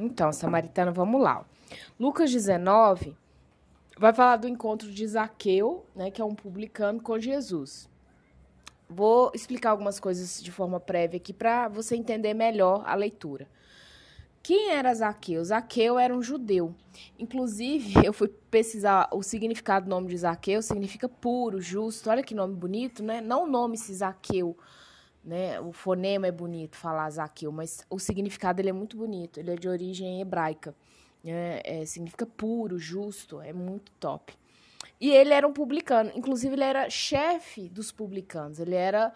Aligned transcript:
Então, 0.00 0.32
Samaritana, 0.32 0.90
vamos 0.90 1.20
lá. 1.20 1.44
Lucas 1.98 2.30
19 2.30 3.14
vai 3.98 4.14
falar 4.14 4.38
do 4.38 4.48
encontro 4.48 4.90
de 4.90 5.06
Zaqueu, 5.06 5.84
né, 5.94 6.10
que 6.10 6.22
é 6.22 6.24
um 6.24 6.34
publicano, 6.34 7.02
com 7.02 7.18
Jesus. 7.18 7.86
Vou 8.88 9.30
explicar 9.34 9.70
algumas 9.70 10.00
coisas 10.00 10.42
de 10.42 10.50
forma 10.50 10.80
prévia 10.80 11.18
aqui 11.18 11.34
para 11.34 11.68
você 11.68 11.96
entender 11.96 12.32
melhor 12.32 12.82
a 12.86 12.94
leitura. 12.94 13.46
Quem 14.42 14.70
era 14.70 14.94
Zaqueu? 14.94 15.44
Zaqueu 15.44 15.98
era 15.98 16.16
um 16.16 16.22
judeu. 16.22 16.74
Inclusive, 17.18 18.00
eu 18.02 18.14
fui 18.14 18.28
pesquisar 18.50 19.06
o 19.12 19.22
significado 19.22 19.84
do 19.84 19.90
nome 19.90 20.08
de 20.08 20.16
Zaqueu, 20.16 20.62
significa 20.62 21.10
puro, 21.10 21.60
justo. 21.60 22.08
Olha 22.08 22.22
que 22.22 22.34
nome 22.34 22.54
bonito, 22.54 23.02
né? 23.02 23.20
Não 23.20 23.44
o 23.44 23.46
nome 23.46 23.76
se 23.76 23.94
Zaqueu, 23.94 24.56
né? 25.24 25.60
O 25.60 25.72
fonema 25.72 26.26
é 26.26 26.32
bonito 26.32 26.76
falar 26.76 27.10
Zaqueu, 27.10 27.52
mas 27.52 27.84
o 27.90 27.98
significado 27.98 28.60
ele 28.60 28.70
é 28.70 28.72
muito 28.72 28.96
bonito. 28.96 29.38
Ele 29.38 29.52
é 29.52 29.56
de 29.56 29.68
origem 29.68 30.20
hebraica. 30.20 30.74
Né? 31.22 31.60
É, 31.64 31.84
significa 31.84 32.24
puro, 32.24 32.78
justo, 32.78 33.40
é 33.40 33.52
muito 33.52 33.92
top. 33.92 34.34
E 35.00 35.10
ele 35.10 35.32
era 35.32 35.46
um 35.46 35.52
publicano, 35.52 36.10
inclusive 36.14 36.54
ele 36.54 36.64
era 36.64 36.90
chefe 36.90 37.68
dos 37.68 37.92
publicanos. 37.92 38.58
Ele 38.58 38.74
era 38.74 39.14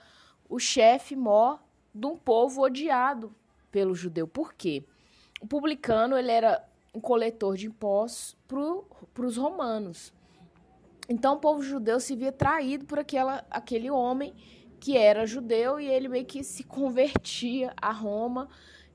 o 0.49 0.59
chefe 0.59 1.17
mó 1.17 1.59
de 1.95 2.07
um 2.07 2.17
povo 2.17 2.63
odiado 2.63 3.35
pelo 3.71 3.95
judeu. 3.95 4.27
Por 4.27 4.55
quê? 4.55 4.85
o 5.45 5.47
publicano 5.47 6.17
ele 6.17 6.33
era 6.33 6.67
um 6.95 7.01
coletor 7.01 7.55
de 7.55 7.67
impostos 7.67 8.35
para 8.49 9.27
os 9.27 9.37
romanos. 9.37 10.11
Então 11.07 11.35
o 11.35 11.39
povo 11.39 11.63
judeu 11.63 12.01
se 12.01 12.17
via 12.17 12.33
traído 12.33 12.87
por 12.87 12.99
aquela, 12.99 13.45
aquele 13.51 13.91
homem 13.91 14.35
que 14.85 14.99
era 14.99 15.25
judeu 15.25 15.81
e 15.81 15.87
ele 15.87 16.09
meio 16.09 16.27
que 16.27 16.45
se 16.45 16.63
convertia 16.63 17.73
a 17.81 17.91
Roma 17.91 18.51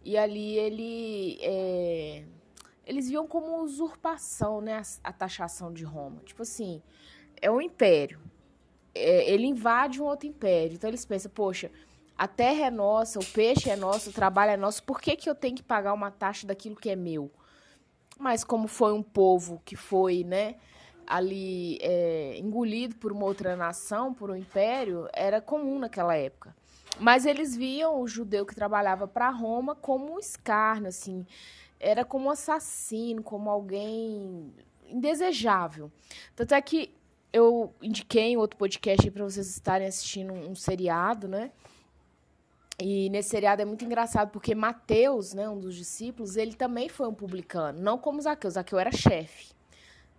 e 0.05 0.15
ali 0.15 0.55
ele 0.55 1.39
é, 1.41 2.25
eles 2.85 3.09
viam 3.09 3.25
como 3.25 3.63
usurpação, 3.63 4.61
né, 4.61 4.75
a, 4.75 5.09
a, 5.09 5.11
taxação 5.11 5.73
de 5.73 5.83
Roma. 5.83 6.21
Tipo 6.23 6.43
assim, 6.43 6.79
é 7.41 7.49
um 7.49 7.59
império. 7.59 8.19
É, 8.93 9.31
ele 9.31 9.47
invade 9.47 9.99
um 9.99 10.05
outro 10.05 10.27
império. 10.27 10.75
Então 10.75 10.87
eles 10.87 11.03
pensam, 11.07 11.31
poxa, 11.31 11.71
a 12.15 12.27
terra 12.27 12.67
é 12.67 12.69
nossa, 12.69 13.17
o 13.17 13.25
peixe 13.25 13.71
é 13.71 13.75
nosso, 13.75 14.11
o 14.11 14.13
trabalho 14.13 14.51
é 14.51 14.57
nosso, 14.57 14.83
por 14.83 15.01
que, 15.01 15.15
que 15.15 15.27
eu 15.27 15.33
tenho 15.33 15.55
que 15.55 15.63
pagar 15.63 15.93
uma 15.93 16.11
taxa 16.11 16.45
daquilo 16.45 16.75
que 16.75 16.91
é 16.91 16.95
meu? 16.95 17.31
Mas 18.19 18.43
como 18.43 18.67
foi 18.67 18.93
um 18.93 19.01
povo 19.01 19.59
que 19.65 19.75
foi, 19.75 20.23
né, 20.23 20.57
ali 21.09 21.79
é, 21.81 22.37
engolido 22.37 22.95
por 22.95 23.11
uma 23.11 23.25
outra 23.25 23.55
nação, 23.55 24.13
por 24.13 24.29
um 24.29 24.35
império, 24.35 25.09
era 25.11 25.41
comum 25.41 25.79
naquela 25.79 26.15
época. 26.15 26.55
Mas 26.99 27.25
eles 27.25 27.55
viam 27.55 27.99
o 27.99 28.07
judeu 28.07 28.45
que 28.45 28.53
trabalhava 28.53 29.07
para 29.07 29.29
Roma 29.31 29.73
como 29.73 30.13
um 30.13 30.19
escárnio, 30.19 30.89
assim, 30.89 31.25
era 31.79 32.05
como 32.05 32.27
um 32.27 32.29
assassino, 32.29 33.23
como 33.23 33.49
alguém 33.49 34.53
indesejável. 34.87 35.91
Tanto 36.35 36.53
é 36.53 36.61
que 36.61 36.93
eu 37.33 37.73
indiquei 37.81 38.33
em 38.33 38.37
outro 38.37 38.57
podcast 38.57 39.09
para 39.09 39.23
vocês 39.23 39.49
estarem 39.49 39.87
assistindo 39.87 40.33
um, 40.33 40.53
seriado, 40.53 41.27
né? 41.27 41.51
E 42.77 43.09
nesse 43.09 43.29
seriado 43.29 43.61
é 43.61 43.65
muito 43.65 43.83
engraçado 43.83 44.29
porque 44.29 44.53
Mateus, 44.53 45.33
né, 45.33 45.49
um 45.49 45.59
dos 45.59 45.75
discípulos, 45.75 46.37
ele 46.37 46.53
também 46.53 46.87
foi 46.87 47.07
um 47.07 47.13
publicano, 47.13 47.81
não 47.81 47.97
como 47.97 48.21
Zaqueu. 48.21 48.49
Zaqueu 48.49 48.79
era 48.79 48.91
chefe. 48.91 49.58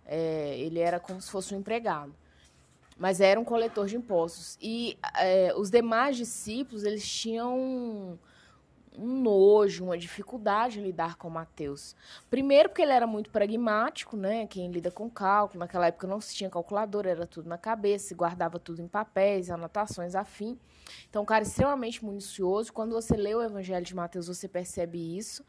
É, 0.05 0.57
ele 0.57 0.79
era 0.79 0.99
como 0.99 1.21
se 1.21 1.29
fosse 1.29 1.53
um 1.55 1.59
empregado. 1.59 2.13
Mas 2.97 3.19
era 3.19 3.39
um 3.39 3.43
coletor 3.43 3.87
de 3.87 3.95
impostos. 3.95 4.57
E 4.61 4.97
é, 5.17 5.53
os 5.55 5.69
demais 5.69 6.17
discípulos, 6.17 6.83
eles 6.83 7.07
tinham 7.07 8.19
um 8.97 9.21
nojo, 9.21 9.85
uma 9.85 9.97
dificuldade 9.97 10.79
em 10.79 10.83
lidar 10.83 11.15
com 11.15 11.29
Mateus. 11.29 11.95
Primeiro 12.29 12.69
porque 12.69 12.81
ele 12.81 12.91
era 12.91 13.07
muito 13.07 13.29
pragmático, 13.29 14.17
né? 14.17 14.45
Quem 14.47 14.69
lida 14.69 14.91
com 14.91 15.09
cálculo, 15.09 15.59
naquela 15.59 15.87
época 15.87 16.07
não 16.07 16.19
se 16.19 16.35
tinha 16.35 16.49
calculadora, 16.49 17.09
era 17.09 17.25
tudo 17.25 17.47
na 17.47 17.57
cabeça, 17.57 18.09
se 18.09 18.13
guardava 18.13 18.59
tudo 18.59 18.81
em 18.81 18.87
papéis, 18.87 19.49
anotações, 19.49 20.13
afim. 20.15 20.59
Então, 21.09 21.23
um 21.23 21.25
cara 21.25 21.43
extremamente 21.43 22.03
minucioso. 22.03 22.73
Quando 22.73 22.91
você 22.91 23.15
lê 23.15 23.33
o 23.33 23.41
Evangelho 23.41 23.85
de 23.85 23.95
Mateus, 23.95 24.27
você 24.27 24.47
percebe 24.47 25.17
isso. 25.17 25.45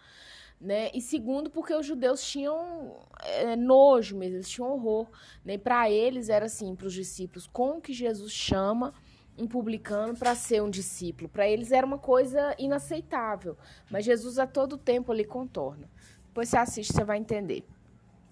Né? 0.62 0.93
E 0.95 1.00
segundo, 1.00 1.50
porque 1.50 1.75
os 1.75 1.84
judeus 1.84 2.23
tinham 2.25 3.00
é, 3.21 3.56
nojo 3.56 4.17
mesmo, 4.17 4.37
eles 4.37 4.49
tinham 4.49 4.71
horror. 4.71 5.09
Né? 5.45 5.59
Para 5.59 5.91
eles 5.91 6.28
era 6.28 6.47
assim, 6.47 6.77
para 6.77 6.87
os 6.87 6.95
discípulos, 6.95 7.49
como 7.53 7.81
que 7.81 7.93
Jesus 7.93 8.31
chama 8.31 8.95
um 9.37 9.49
publicano 9.49 10.17
para 10.17 10.37
ser 10.37 10.62
um 10.62 10.71
discípulo. 10.71 11.28
Para 11.28 11.49
eles 11.49 11.73
era 11.73 11.84
uma 11.84 11.99
coisa 11.99 12.55
inaceitável, 12.59 13.56
mas 13.91 14.05
Jesus 14.05 14.39
a 14.39 14.47
todo 14.47 14.78
tempo 14.78 15.11
ali 15.11 15.25
contorna. 15.25 15.91
Depois 16.27 16.49
você 16.49 16.56
assiste, 16.56 16.93
você 16.93 17.03
vai 17.03 17.19
entender. 17.19 17.67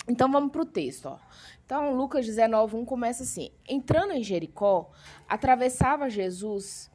Então 0.09 0.31
vamos 0.31 0.53
para 0.53 0.62
o 0.62 0.67
texto. 0.67 1.07
Ó. 1.07 1.19
Então, 1.67 1.95
Lucas 1.95 2.27
19, 2.27 2.77
1 2.77 2.85
começa 2.85 3.23
assim: 3.25 3.51
Entrando 3.69 4.12
em 4.12 4.23
Jericó, 4.23 4.91
atravessava 5.29 6.09
Jesus 6.09 6.91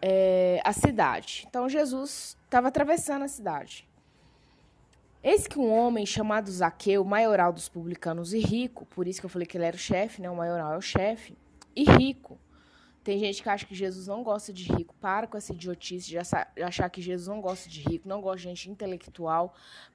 é, 0.00 0.60
a 0.64 0.72
cidade. 0.72 1.44
Então, 1.48 1.68
Jesus 1.68 2.36
estava 2.44 2.68
atravessando 2.68 3.22
a 3.24 3.28
cidade. 3.28 3.89
Eis 5.22 5.46
que 5.46 5.58
um 5.58 5.70
homem 5.70 6.06
chamado 6.06 6.50
Zaqueu, 6.50 7.04
maioral 7.04 7.52
dos 7.52 7.68
publicanos 7.68 8.32
e 8.32 8.38
rico, 8.38 8.86
por 8.86 9.06
isso 9.06 9.20
que 9.20 9.26
eu 9.26 9.30
falei 9.30 9.46
que 9.46 9.56
ele 9.56 9.64
era 9.64 9.76
o 9.76 9.78
chefe, 9.78 10.22
né? 10.22 10.30
O 10.30 10.36
maioral 10.36 10.72
é 10.72 10.78
o 10.78 10.82
chefe, 10.82 11.36
e 11.76 11.84
rico 11.84 12.38
tem 13.02 13.18
gente 13.18 13.42
que 13.42 13.48
acha 13.48 13.66
que 13.66 13.74
Jesus 13.74 14.06
não 14.06 14.22
gosta 14.22 14.52
de 14.52 14.70
rico. 14.70 14.94
Para 15.00 15.26
com 15.26 15.36
essa 15.36 15.52
idiotice 15.52 16.08
de 16.08 16.18
achar 16.18 16.90
que 16.90 17.00
Jesus 17.00 17.28
não 17.28 17.40
gosta 17.40 17.68
de 17.68 17.80
rico, 17.80 18.08
não 18.08 18.20
gosta 18.20 18.38
de 18.38 18.44
gente 18.44 18.70
intelectual. 18.70 19.54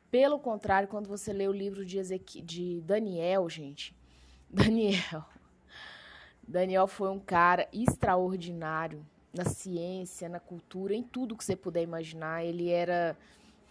Pelo 0.10 0.40
contrário, 0.40 0.88
quando 0.88 1.08
você 1.08 1.32
lê 1.32 1.48
o 1.48 1.52
livro 1.52 1.86
de, 1.86 2.02
de 2.44 2.82
Daniel, 2.82 3.50
gente, 3.50 3.96
Daniel. 4.50 5.24
Daniel 6.48 6.88
foi 6.88 7.10
um 7.10 7.20
cara 7.20 7.68
extraordinário 7.72 9.06
na 9.34 9.46
ciência, 9.46 10.30
na 10.30 10.40
cultura, 10.40 10.94
em 10.94 11.04
tudo 11.04 11.36
que 11.36 11.44
você 11.44 11.56
puder 11.56 11.84
imaginar. 11.84 12.44
Ele 12.44 12.70
era 12.70 13.18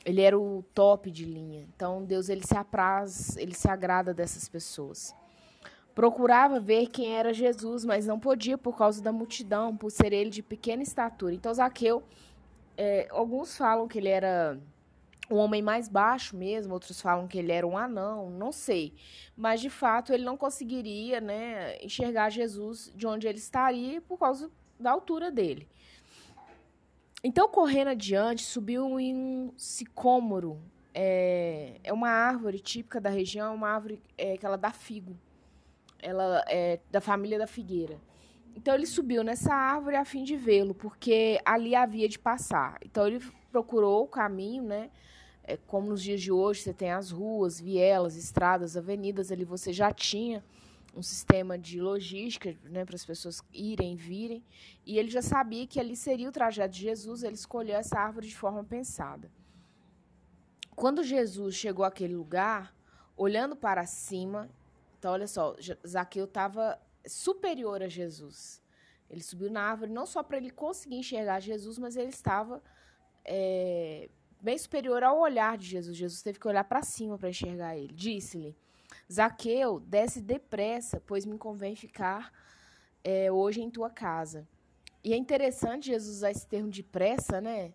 ele 0.05 0.21
era 0.21 0.39
o 0.39 0.65
top 0.75 1.11
de 1.11 1.25
linha. 1.25 1.67
Então 1.75 2.05
Deus 2.05 2.29
ele 2.29 2.47
se 2.47 2.57
apraz, 2.57 3.37
ele 3.37 3.55
se 3.55 3.69
agrada 3.69 4.13
dessas 4.13 4.49
pessoas. 4.49 5.15
Procurava 5.95 6.59
ver 6.59 6.89
quem 6.89 7.17
era 7.17 7.33
Jesus, 7.33 7.85
mas 7.85 8.05
não 8.05 8.19
podia 8.19 8.59
por 8.59 8.77
causa 8.77 9.01
da 9.01 9.13
multidão, 9.13 9.77
por 9.77 9.91
ser 9.91 10.13
ele 10.13 10.29
de 10.29 10.43
pequena 10.43 10.83
estatura. 10.83 11.33
Então, 11.33 11.55
Zaqueu, 11.55 12.03
é, 12.77 13.07
alguns 13.11 13.57
falam 13.57 13.87
que 13.87 13.99
ele 13.99 14.09
era 14.09 14.59
um 15.31 15.37
homem 15.37 15.63
mais 15.63 15.89
baixo 15.89 16.37
mesmo, 16.37 16.75
outros 16.75 17.01
falam 17.01 17.29
que 17.29 17.39
ele 17.39 17.53
era 17.53 17.65
um 17.65 17.79
anão, 17.79 18.29
não 18.29 18.51
sei. 18.51 18.93
Mas, 19.37 19.61
de 19.61 19.71
fato, 19.71 20.13
ele 20.13 20.25
não 20.25 20.37
conseguiria 20.37 21.21
né, 21.21 21.77
enxergar 21.81 22.29
Jesus 22.29 22.93
de 22.97 23.07
onde 23.07 23.29
ele 23.29 23.39
estaria 23.39 24.01
por 24.01 24.19
causa 24.19 24.51
da 24.79 24.91
altura 24.91 25.31
dele. 25.31 25.69
Então, 27.25 27.49
correndo 27.49 27.89
adiante, 27.89 28.43
subiu 28.43 29.01
em 29.01 29.15
um 29.17 29.53
sicômoro. 29.57 30.61
É, 30.93 31.81
é 31.83 31.93
uma 31.93 32.09
árvore 32.09 32.61
típica 32.61 33.01
da 33.01 33.11
região, 33.11 33.55
uma 33.55 33.71
árvore 33.71 34.01
é, 34.17 34.37
que 34.37 34.47
ela 34.47 34.57
dá 34.57 34.71
figo 34.71 35.17
ela 36.05 36.45
é 36.47 36.79
da 36.91 37.01
família 37.01 37.39
da 37.39 37.47
figueira. 37.47 37.99
Então 38.55 38.75
ele 38.75 38.87
subiu 38.87 39.25
nessa 39.25 39.53
árvore 39.53 39.97
a 39.97 40.05
fim 40.05 40.23
de 40.23 40.37
vê-lo, 40.37 40.75
porque 40.75 41.41
ali 41.45 41.75
havia 41.75 42.09
de 42.09 42.19
passar. 42.19 42.79
Então 42.85 43.07
ele 43.07 43.21
procurou 43.51 44.05
o 44.05 44.07
caminho, 44.07 44.63
né? 44.63 44.91
É, 45.43 45.57
como 45.57 45.89
nos 45.89 46.03
dias 46.03 46.21
de 46.21 46.31
hoje 46.31 46.61
você 46.61 46.73
tem 46.73 46.93
as 46.93 47.11
ruas, 47.11 47.61
vielas, 47.61 48.17
estradas, 48.17 48.77
avenidas, 48.77 49.33
ali 49.33 49.45
você 49.45 49.73
já 49.73 49.91
tinha 49.91 50.45
um 50.95 51.03
sistema 51.03 51.59
de 51.59 51.81
logística 51.81 52.57
né, 52.65 52.85
para 52.85 52.95
as 52.95 53.05
pessoas 53.05 53.43
irem 53.53 53.95
e 53.95 53.97
virem. 53.97 54.45
E 54.87 54.99
ele 54.99 55.11
já 55.11 55.23
sabia 55.23 55.67
que 55.67 55.81
ali 55.81 55.97
seria 55.97 56.29
o 56.29 56.33
trajeto 56.33 56.75
de 56.75 56.83
Jesus, 56.83 57.23
ele 57.23 57.35
escolheu 57.35 57.77
essa 57.77 57.99
árvore 57.99 58.29
de 58.29 58.37
forma 58.37 58.63
pensada. 58.63 59.31
Quando 60.75 61.03
Jesus 61.03 61.55
chegou 61.55 61.85
àquele 61.85 62.15
lugar, 62.15 62.75
olhando 63.17 63.55
para 63.55 63.87
cima, 63.87 64.51
então, 64.99 65.13
olha 65.13 65.27
só, 65.27 65.55
Zaqueu 65.87 66.25
estava 66.25 66.81
superior 67.07 67.83
a 67.83 67.89
Jesus. 67.89 68.63
Ele 69.11 69.23
subiu 69.23 69.51
na 69.51 69.61
árvore 69.61 69.93
não 69.93 70.07
só 70.07 70.23
para 70.23 70.39
ele 70.39 70.51
conseguir 70.51 70.97
enxergar 70.97 71.41
Jesus, 71.41 71.79
mas 71.79 71.95
ele 71.95 72.09
estava 72.09 72.63
é, 73.23 74.09
bem 74.41 74.57
superior 74.57 75.03
ao 75.03 75.21
olhar 75.21 75.59
de 75.59 75.67
Jesus. 75.67 75.97
Jesus 75.97 76.23
teve 76.23 76.39
que 76.39 76.49
olhar 76.49 76.65
para 76.65 76.83
cima 76.83 77.19
para 77.19 77.29
enxergar 77.29 77.77
ele. 77.77 77.93
Disse-lhe: 77.93 78.57
Zaqueu, 79.13 79.81
desce 79.81 80.21
depressa, 80.21 81.01
pois 81.07 81.27
me 81.27 81.39
convém 81.39 81.77
ficar 81.77 82.33
é, 83.03 83.31
hoje 83.31 83.61
em 83.61 83.71
tua 83.71 83.91
casa. 83.91 84.49
E 85.03 85.13
é 85.13 85.17
interessante 85.17 85.87
Jesus 85.87 86.17
usar 86.17 86.31
esse 86.31 86.47
termo 86.47 86.71
de 86.71 86.83
pressa, 86.83 87.41
né? 87.41 87.75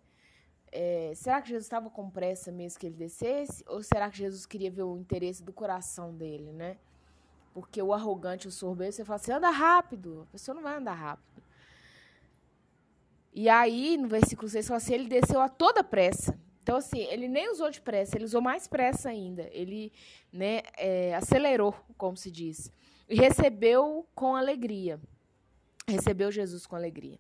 É, 0.72 1.14
será 1.16 1.42
que 1.42 1.50
Jesus 1.50 1.66
estava 1.66 1.90
com 1.90 2.10
pressa 2.10 2.52
mesmo 2.52 2.80
que 2.80 2.88
ele 2.88 2.96
descesse? 2.96 3.64
Ou 3.68 3.84
será 3.84 4.10
que 4.10 4.18
Jesus 4.18 4.46
queria 4.46 4.72
ver 4.72 4.84
o 4.84 4.98
interesse 4.98 5.44
do 5.44 5.54
coração 5.54 6.16
dele, 6.16 6.52
né? 6.52 6.78
Porque 7.54 7.82
o 7.82 7.94
arrogante, 7.94 8.48
o 8.48 8.52
sorbeiro, 8.52 8.94
você 8.94 9.06
fala 9.06 9.18
assim, 9.18 9.32
anda 9.32 9.50
rápido. 9.50 10.24
A 10.24 10.32
pessoa 10.32 10.56
não 10.56 10.62
vai 10.64 10.78
andar 10.78 10.94
rápido. 10.94 11.44
E 13.34 13.48
aí, 13.48 13.98
no 13.98 14.08
versículo 14.08 14.50
6, 14.50 14.68
fala 14.68 14.78
assim, 14.78 14.94
ele 14.94 15.08
desceu 15.08 15.40
a 15.40 15.50
toda 15.50 15.84
pressa. 15.84 16.40
Então, 16.70 16.78
assim, 16.78 17.00
ele 17.00 17.28
nem 17.28 17.52
usou 17.52 17.72
de 17.72 17.82
pressa, 17.82 18.16
ele 18.16 18.26
usou 18.26 18.44
mais 18.44 18.68
pressa 18.68 19.10
ainda. 19.10 19.50
Ele 19.52 19.92
né, 20.32 20.62
é, 20.78 21.16
acelerou, 21.16 21.74
como 21.98 22.16
se 22.16 22.30
diz. 22.30 22.72
E 23.10 23.16
recebeu 23.16 24.06
com 24.14 24.36
alegria. 24.36 25.02
Recebeu 25.88 26.32
Jesus 26.32 26.68
com 26.68 26.76
alegria. 26.76 27.20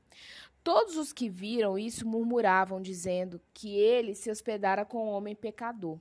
Todos 0.63 0.98
os 0.98 1.12
que 1.12 1.28
viram 1.28 1.80
isso 1.80 2.07
murmuravam, 2.07 2.80
dizendo 2.80 3.42
que 3.51 3.75
ele 3.75 4.13
se 4.13 4.30
hospedara 4.30 4.86
com 4.86 5.07
um 5.07 5.10
homem 5.10 5.34
pecador. 5.34 5.98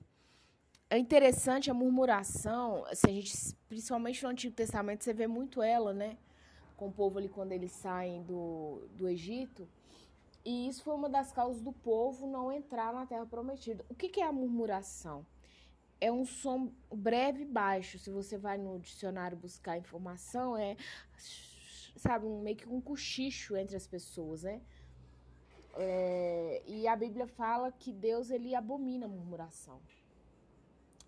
É 0.90 0.98
interessante 0.98 1.70
a 1.70 1.74
murmuração, 1.74 2.84
assim, 2.84 3.08
a 3.08 3.14
gente, 3.14 3.56
principalmente 3.66 4.22
no 4.24 4.28
Antigo 4.28 4.54
Testamento, 4.54 5.04
você 5.04 5.14
vê 5.14 5.26
muito 5.26 5.62
ela, 5.62 5.94
né? 5.94 6.18
Com 6.76 6.88
o 6.88 6.92
povo 6.92 7.18
ali 7.18 7.30
quando 7.30 7.52
eles 7.52 7.72
saem 7.72 8.22
do, 8.24 8.82
do 8.94 9.08
Egito. 9.08 9.66
E 10.48 10.66
isso 10.66 10.82
foi 10.82 10.94
uma 10.94 11.10
das 11.10 11.30
causas 11.30 11.60
do 11.60 11.74
povo 11.74 12.26
não 12.26 12.50
entrar 12.50 12.90
na 12.94 13.04
Terra 13.04 13.26
Prometida. 13.26 13.84
O 13.86 13.94
que, 13.94 14.08
que 14.08 14.22
é 14.22 14.24
a 14.24 14.32
murmuração? 14.32 15.26
É 16.00 16.10
um 16.10 16.24
som 16.24 16.72
breve 16.90 17.42
e 17.42 17.44
baixo. 17.44 17.98
Se 17.98 18.10
você 18.10 18.38
vai 18.38 18.56
no 18.56 18.78
dicionário 18.78 19.36
buscar 19.36 19.76
informação, 19.76 20.56
é, 20.56 20.74
sabe, 21.96 22.24
meio 22.26 22.56
que 22.56 22.66
um 22.66 22.80
cochicho 22.80 23.58
entre 23.58 23.76
as 23.76 23.86
pessoas, 23.86 24.44
né? 24.44 24.62
É, 25.74 26.62
e 26.66 26.88
a 26.88 26.96
Bíblia 26.96 27.26
fala 27.26 27.70
que 27.70 27.92
Deus 27.92 28.30
ele 28.30 28.54
abomina 28.54 29.04
a 29.04 29.08
murmuração. 29.08 29.82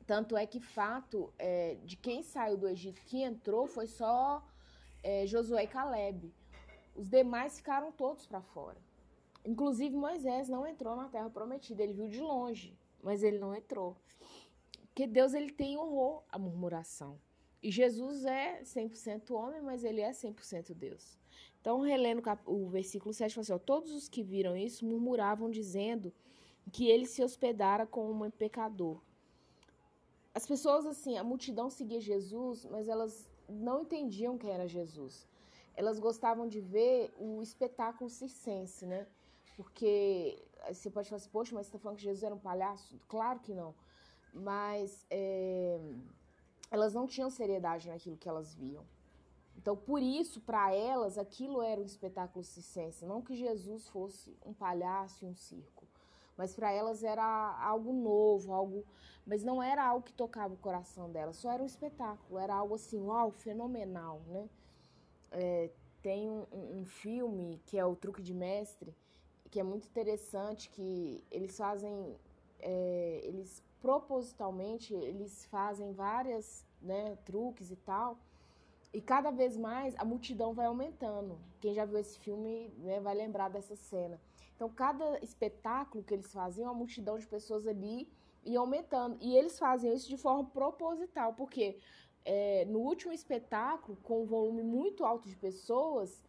Tanto 0.06 0.36
é 0.36 0.46
que 0.46 0.60
fato 0.60 1.32
é, 1.38 1.78
de 1.82 1.96
quem 1.96 2.22
saiu 2.22 2.58
do 2.58 2.68
Egito 2.68 3.00
que 3.06 3.22
entrou 3.22 3.66
foi 3.66 3.86
só 3.86 4.46
é, 5.02 5.26
Josué 5.26 5.64
e 5.64 5.66
Caleb. 5.66 6.30
Os 6.94 7.08
demais 7.08 7.56
ficaram 7.56 7.90
todos 7.90 8.26
para 8.26 8.42
fora. 8.42 8.89
Inclusive 9.44 9.96
Moisés 9.96 10.48
não 10.48 10.66
entrou 10.66 10.94
na 10.96 11.08
terra 11.08 11.30
prometida, 11.30 11.82
ele 11.82 11.92
viu 11.92 12.08
de 12.08 12.20
longe, 12.20 12.76
mas 13.02 13.22
ele 13.22 13.38
não 13.38 13.54
entrou. 13.54 13.96
Porque 14.86 15.06
Deus 15.06 15.34
ele 15.34 15.50
tem 15.50 15.76
horror 15.76 16.22
à 16.28 16.38
murmuração. 16.38 17.18
E 17.62 17.70
Jesus 17.70 18.24
é 18.24 18.62
100% 18.62 19.30
homem, 19.30 19.60
mas 19.62 19.84
ele 19.84 20.00
é 20.00 20.10
100% 20.10 20.74
Deus. 20.74 21.18
Então, 21.60 21.80
relendo 21.80 22.22
o 22.46 22.68
versículo 22.68 23.12
7, 23.12 23.34
fala 23.34 23.42
assim, 23.42 23.52
ó, 23.52 23.58
todos 23.58 23.92
os 23.92 24.08
que 24.08 24.22
viram 24.22 24.56
isso 24.56 24.84
murmuravam 24.86 25.50
dizendo 25.50 26.12
que 26.72 26.88
ele 26.88 27.06
se 27.06 27.22
hospedara 27.22 27.86
com 27.86 28.10
um 28.10 28.30
pecador 28.30 29.00
as 30.32 30.46
pessoas, 30.46 30.86
assim, 30.86 31.18
a 31.18 31.24
multidão 31.24 31.68
seguia 31.68 32.00
Jesus, 32.00 32.64
mas 32.66 32.88
elas 32.88 33.28
não 33.48 33.82
entendiam 33.82 34.38
quem 34.38 34.50
era 34.50 34.66
Jesus. 34.68 35.26
Elas 35.74 35.98
gostavam 35.98 36.46
de 36.46 36.60
ver 36.60 37.12
o 37.18 37.42
espetáculo 37.42 38.08
circense, 38.08 38.86
né? 38.86 39.06
Porque 39.60 40.42
você 40.72 40.90
pode 40.90 41.08
falar 41.08 41.18
assim, 41.18 41.30
poxa, 41.30 41.54
mas 41.54 41.66
você 41.66 41.70
está 41.70 41.78
falando 41.78 41.98
que 41.98 42.04
Jesus 42.04 42.22
era 42.22 42.34
um 42.34 42.38
palhaço? 42.38 42.98
Claro 43.08 43.40
que 43.40 43.52
não. 43.52 43.74
Mas 44.32 45.06
é, 45.10 45.78
elas 46.70 46.94
não 46.94 47.06
tinham 47.06 47.28
seriedade 47.28 47.88
naquilo 47.88 48.16
que 48.16 48.28
elas 48.28 48.54
viam. 48.54 48.84
Então, 49.56 49.76
por 49.76 50.02
isso, 50.02 50.40
para 50.40 50.74
elas, 50.74 51.18
aquilo 51.18 51.60
era 51.60 51.80
um 51.80 51.84
espetáculo 51.84 52.42
circense. 52.42 53.04
Não 53.04 53.20
que 53.20 53.34
Jesus 53.34 53.88
fosse 53.88 54.36
um 54.44 54.54
palhaço 54.54 55.24
e 55.24 55.28
um 55.28 55.34
circo 55.34 55.86
mas 56.40 56.54
para 56.54 56.72
elas 56.72 57.04
era 57.04 57.22
algo 57.60 57.92
novo, 57.92 58.54
algo, 58.54 58.82
mas 59.26 59.44
não 59.44 59.62
era 59.62 59.84
algo 59.84 60.02
que 60.02 60.12
tocava 60.14 60.54
o 60.54 60.56
coração 60.56 61.10
delas, 61.12 61.36
só 61.36 61.52
era 61.52 61.62
um 61.62 61.66
espetáculo, 61.66 62.38
era 62.38 62.54
algo 62.54 62.76
assim, 62.76 62.98
uau, 62.98 63.30
fenomenal, 63.30 64.22
né? 64.26 64.48
É, 65.32 65.70
tem 66.00 66.30
um, 66.30 66.46
um, 66.50 66.84
filme 66.86 67.60
que 67.66 67.78
é 67.78 67.84
o 67.84 67.94
Truque 67.94 68.22
de 68.22 68.32
Mestre, 68.32 68.96
que 69.50 69.58
é 69.58 69.62
muito 69.62 69.88
interessante, 69.88 70.70
que 70.70 71.24
eles 71.30 71.56
fazem, 71.56 72.16
é, 72.60 73.20
eles 73.24 73.62
propositalmente, 73.80 74.94
eles 74.94 75.44
fazem 75.46 75.92
várias, 75.92 76.66
né, 76.80 77.16
truques 77.24 77.70
e 77.70 77.76
tal, 77.76 78.18
e 78.92 79.00
cada 79.00 79.30
vez 79.30 79.56
mais 79.56 79.94
a 79.96 80.04
multidão 80.04 80.52
vai 80.52 80.66
aumentando. 80.66 81.38
Quem 81.60 81.74
já 81.74 81.84
viu 81.84 81.98
esse 81.98 82.18
filme 82.18 82.72
né, 82.78 83.00
vai 83.00 83.14
lembrar 83.14 83.48
dessa 83.48 83.76
cena. 83.76 84.20
Então, 84.54 84.68
cada 84.68 85.18
espetáculo 85.20 86.04
que 86.04 86.12
eles 86.12 86.32
faziam, 86.32 86.68
a 86.68 86.74
multidão 86.74 87.18
de 87.18 87.26
pessoas 87.26 87.66
ali 87.66 88.12
ia 88.44 88.58
aumentando. 88.58 89.16
E 89.20 89.36
eles 89.36 89.58
faziam 89.58 89.94
isso 89.94 90.08
de 90.08 90.16
forma 90.16 90.44
proposital, 90.44 91.32
porque 91.34 91.78
é, 92.24 92.64
no 92.66 92.80
último 92.80 93.12
espetáculo, 93.12 93.96
com 94.02 94.22
um 94.22 94.26
volume 94.26 94.62
muito 94.62 95.04
alto 95.04 95.28
de 95.28 95.36
pessoas, 95.36 96.22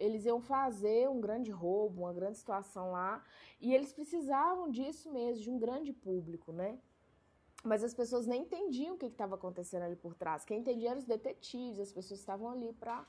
eles 0.00 0.24
iam 0.24 0.40
fazer 0.40 1.08
um 1.08 1.20
grande 1.20 1.50
roubo, 1.50 2.02
uma 2.02 2.12
grande 2.12 2.38
situação 2.38 2.92
lá, 2.92 3.22
e 3.60 3.74
eles 3.74 3.92
precisavam 3.92 4.70
disso 4.70 5.12
mesmo, 5.12 5.42
de 5.44 5.50
um 5.50 5.58
grande 5.58 5.92
público, 5.92 6.50
né? 6.52 6.78
Mas 7.62 7.84
as 7.84 7.92
pessoas 7.92 8.26
nem 8.26 8.42
entendiam 8.42 8.94
o 8.94 8.98
que 8.98 9.06
estava 9.06 9.34
acontecendo 9.34 9.82
ali 9.82 9.94
por 9.94 10.14
trás. 10.14 10.46
Quem 10.46 10.60
entendia 10.60 10.90
eram 10.90 10.98
os 10.98 11.04
detetives, 11.04 11.78
as 11.78 11.92
pessoas 11.92 12.18
estavam 12.18 12.48
ali 12.48 12.72
para 12.72 13.06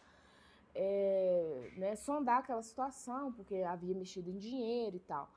é, 0.75 1.71
né, 1.77 1.95
sondar 1.95 2.39
aquela 2.39 2.61
situação, 2.61 3.31
porque 3.31 3.55
havia 3.63 3.95
mexido 3.95 4.29
em 4.29 4.37
dinheiro 4.37 4.97
e 4.97 4.99
tal. 4.99 5.29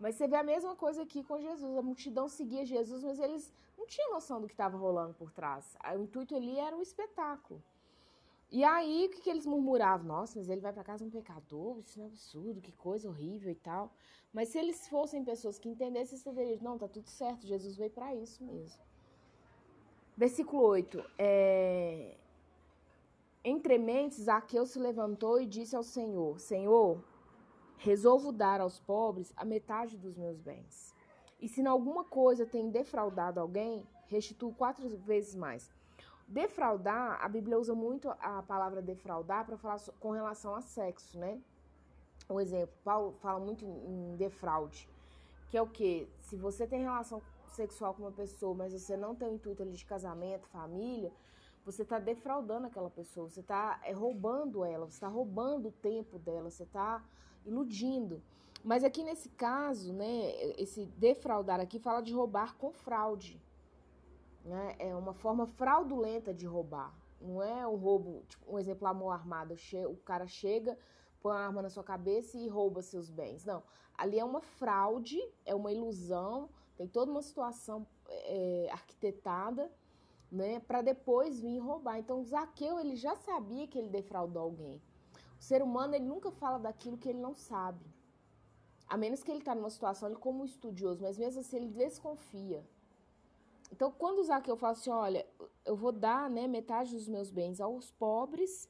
Mas 0.00 0.16
você 0.16 0.26
vê 0.26 0.36
a 0.36 0.42
mesma 0.42 0.74
coisa 0.74 1.02
aqui 1.02 1.22
com 1.22 1.38
Jesus. 1.38 1.76
A 1.76 1.82
multidão 1.82 2.28
seguia 2.28 2.66
Jesus, 2.66 3.04
mas 3.04 3.20
eles 3.20 3.52
não 3.78 3.86
tinham 3.86 4.12
noção 4.12 4.40
do 4.40 4.48
que 4.48 4.52
estava 4.52 4.76
rolando 4.76 5.14
por 5.14 5.30
trás. 5.30 5.76
O 5.96 6.02
intuito 6.02 6.34
ali 6.34 6.58
era 6.58 6.76
um 6.76 6.82
espetáculo. 6.82 7.62
E 8.50 8.62
aí, 8.62 9.06
o 9.06 9.10
que, 9.10 9.20
que 9.20 9.30
eles 9.30 9.44
murmuravam? 9.44 10.06
Nossa, 10.06 10.38
mas 10.38 10.48
ele 10.48 10.60
vai 10.60 10.72
para 10.72 10.84
casa 10.84 11.04
um 11.04 11.10
pecador? 11.10 11.78
Isso 11.80 12.00
é 12.00 12.02
um 12.04 12.06
absurdo, 12.06 12.60
que 12.60 12.72
coisa 12.72 13.08
horrível 13.08 13.50
e 13.50 13.56
tal. 13.56 13.92
Mas 14.32 14.50
se 14.50 14.58
eles 14.58 14.88
fossem 14.88 15.24
pessoas 15.24 15.58
que 15.58 15.68
entendessem, 15.68 16.16
você 16.16 16.32
teria 16.32 16.58
não, 16.62 16.78
tá 16.78 16.86
tudo 16.86 17.08
certo, 17.08 17.46
Jesus 17.46 17.76
veio 17.76 17.90
para 17.90 18.14
isso 18.14 18.44
mesmo. 18.44 18.80
Versículo 20.16 20.62
8. 20.62 21.04
É... 21.18 22.16
Entre 23.44 23.78
mentes, 23.78 24.24
Zaqueu 24.24 24.64
se 24.66 24.78
levantou 24.78 25.40
e 25.40 25.46
disse 25.46 25.76
ao 25.76 25.82
Senhor: 25.82 26.38
Senhor, 26.40 27.04
resolvo 27.78 28.32
dar 28.32 28.60
aos 28.60 28.78
pobres 28.80 29.32
a 29.36 29.44
metade 29.44 29.96
dos 29.96 30.16
meus 30.16 30.40
bens. 30.40 30.94
E 31.40 31.48
se 31.48 31.60
em 31.60 31.66
alguma 31.66 32.04
coisa 32.04 32.46
tem 32.46 32.70
defraudado 32.70 33.38
alguém, 33.38 33.86
restituo 34.06 34.54
quatro 34.54 34.88
vezes 34.98 35.34
mais. 35.34 35.70
Defraudar, 36.28 37.18
a 37.22 37.28
Bíblia 37.28 37.58
usa 37.58 37.74
muito 37.74 38.10
a 38.10 38.42
palavra 38.42 38.82
defraudar 38.82 39.46
para 39.46 39.56
falar 39.56 39.80
com 40.00 40.10
relação 40.10 40.54
a 40.54 40.60
sexo, 40.60 41.18
né? 41.18 41.40
Um 42.28 42.40
exemplo, 42.40 42.74
Paulo 42.82 43.12
fala 43.20 43.38
muito 43.38 43.64
em 43.64 44.16
defraude, 44.16 44.88
que 45.48 45.56
é 45.56 45.62
o 45.62 45.68
que? 45.68 46.08
Se 46.20 46.36
você 46.36 46.66
tem 46.66 46.82
relação 46.82 47.22
sexual 47.46 47.94
com 47.94 48.02
uma 48.02 48.12
pessoa, 48.12 48.54
mas 48.54 48.72
você 48.72 48.96
não 48.96 49.14
tem 49.14 49.28
o 49.28 49.34
intuito 49.34 49.62
ali 49.62 49.72
de 49.72 49.84
casamento, 49.84 50.48
família, 50.48 51.12
você 51.64 51.82
está 51.82 51.98
defraudando 51.98 52.66
aquela 52.66 52.90
pessoa, 52.90 53.28
você 53.28 53.40
está 53.40 53.80
é, 53.84 53.92
roubando 53.92 54.64
ela, 54.64 54.86
você 54.86 54.94
está 54.94 55.08
roubando 55.08 55.68
o 55.68 55.72
tempo 55.72 56.18
dela, 56.18 56.50
você 56.50 56.64
está 56.64 57.04
iludindo. 57.44 58.20
Mas 58.64 58.82
aqui 58.82 59.04
nesse 59.04 59.28
caso, 59.28 59.92
né, 59.92 60.32
esse 60.58 60.86
defraudar 60.96 61.60
aqui 61.60 61.78
fala 61.78 62.00
de 62.00 62.12
roubar 62.12 62.56
com 62.56 62.72
fraude. 62.72 63.40
Né? 64.46 64.76
É 64.78 64.94
uma 64.94 65.12
forma 65.12 65.46
fraudulenta 65.46 66.32
de 66.32 66.46
roubar. 66.46 66.94
Não 67.20 67.42
é 67.42 67.66
um 67.66 67.74
roubo, 67.74 68.22
tipo, 68.28 68.54
um 68.54 68.58
exemplo, 68.58 68.86
amor 68.86 69.10
armado. 69.10 69.56
O 69.90 69.96
cara 69.96 70.26
chega, 70.28 70.78
põe 71.20 71.32
uma 71.32 71.40
arma 71.40 71.62
na 71.62 71.68
sua 71.68 71.82
cabeça 71.82 72.38
e 72.38 72.46
rouba 72.46 72.80
seus 72.80 73.10
bens. 73.10 73.44
Não. 73.44 73.62
Ali 73.98 74.20
é 74.20 74.24
uma 74.24 74.40
fraude, 74.40 75.18
é 75.44 75.52
uma 75.54 75.72
ilusão, 75.72 76.48
tem 76.76 76.86
toda 76.86 77.10
uma 77.10 77.22
situação 77.22 77.84
é, 78.08 78.68
arquitetada 78.70 79.72
né, 80.30 80.60
para 80.60 80.80
depois 80.80 81.40
vir 81.40 81.58
roubar. 81.58 81.98
Então, 81.98 82.22
Zaqueu, 82.22 82.78
ele 82.78 82.94
já 82.94 83.16
sabia 83.16 83.66
que 83.66 83.76
ele 83.76 83.88
defraudou 83.88 84.42
alguém. 84.42 84.80
O 85.40 85.42
ser 85.42 85.60
humano, 85.60 85.94
ele 85.94 86.04
nunca 86.04 86.30
fala 86.30 86.58
daquilo 86.58 86.96
que 86.96 87.08
ele 87.08 87.18
não 87.18 87.34
sabe. 87.34 87.84
A 88.86 88.96
menos 88.96 89.24
que 89.24 89.30
ele 89.30 89.40
está 89.40 89.56
numa 89.56 89.70
situação, 89.70 90.08
ele 90.08 90.18
como 90.18 90.44
estudioso, 90.44 91.02
mas 91.02 91.18
mesmo 91.18 91.40
assim 91.40 91.56
ele 91.56 91.68
desconfia. 91.68 92.64
Então, 93.72 93.90
quando 93.90 94.22
Zaqueu 94.22 94.56
fala 94.56 94.72
assim, 94.72 94.90
olha, 94.90 95.26
eu 95.64 95.76
vou 95.76 95.92
dar 95.92 96.30
né, 96.30 96.46
metade 96.46 96.94
dos 96.94 97.08
meus 97.08 97.30
bens 97.30 97.60
aos 97.60 97.90
pobres, 97.92 98.68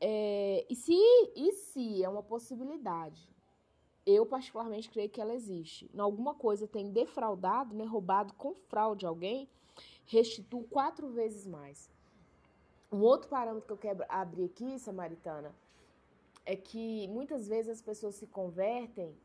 é, 0.00 0.66
e, 0.68 0.74
se, 0.74 0.94
e 1.34 1.52
se 1.52 2.02
é 2.02 2.08
uma 2.08 2.22
possibilidade, 2.22 3.28
eu 4.04 4.26
particularmente 4.26 4.90
creio 4.90 5.08
que 5.08 5.20
ela 5.20 5.34
existe. 5.34 5.90
Em 5.92 6.00
alguma 6.00 6.34
coisa 6.34 6.66
tem 6.66 6.90
defraudado, 6.90 7.74
né, 7.74 7.84
roubado 7.84 8.32
com 8.34 8.54
fraude 8.68 9.06
alguém, 9.06 9.48
restituo 10.06 10.64
quatro 10.64 11.08
vezes 11.08 11.46
mais. 11.46 11.90
Um 12.90 13.00
outro 13.00 13.28
parâmetro 13.28 13.66
que 13.66 13.72
eu 13.72 13.76
quero 13.76 14.04
abrir 14.08 14.44
aqui, 14.44 14.78
Samaritana, 14.78 15.54
é 16.44 16.54
que 16.54 17.08
muitas 17.08 17.48
vezes 17.48 17.72
as 17.72 17.82
pessoas 17.82 18.14
se 18.14 18.26
convertem 18.26 19.16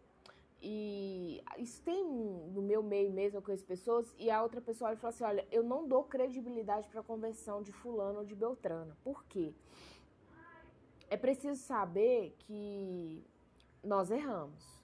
e 0.62 1.44
isso 1.58 1.82
tem 1.82 2.04
no 2.06 2.62
meu 2.62 2.84
meio 2.84 3.12
mesmo, 3.12 3.40
eu 3.40 3.42
conheço 3.42 3.66
pessoas, 3.66 4.14
e 4.18 4.30
a 4.30 4.44
outra 4.44 4.62
pessoa 4.62 4.90
olha 4.90 4.96
e 4.96 5.00
fala 5.00 5.14
assim: 5.14 5.24
olha, 5.24 5.48
eu 5.52 5.64
não 5.64 5.88
dou 5.88 6.04
credibilidade 6.04 6.88
para 6.90 7.02
a 7.02 7.04
conversão 7.04 7.64
de 7.64 7.72
Fulano 7.72 8.20
ou 8.20 8.26
de 8.26 8.36
Beltrana. 8.36 8.96
Por 9.04 9.26
quê? 9.26 9.54
É 11.10 11.18
preciso 11.18 11.60
saber 11.62 12.36
que 12.40 13.26
nós 13.84 14.12
erramos 14.12 14.80